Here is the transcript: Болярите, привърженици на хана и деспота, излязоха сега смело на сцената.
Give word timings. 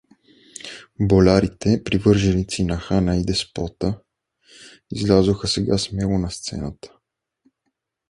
Болярите, 1.01 1.81
привърженици 1.83 2.63
на 2.71 2.77
хана 2.77 3.17
и 3.17 3.23
деспота, 3.25 3.99
излязоха 4.91 5.47
сега 5.47 5.77
смело 5.77 6.17
на 6.19 6.31
сцената. 6.31 6.97